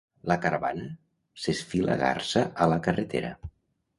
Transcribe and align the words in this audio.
La 0.29 0.35
caravana 0.43 0.85
s’esfilagarsa 1.43 2.45
a 2.65 2.69
la 2.75 2.79
carretera. 2.89 3.33